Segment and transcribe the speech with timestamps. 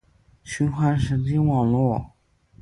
[0.43, 2.13] 循环神经网络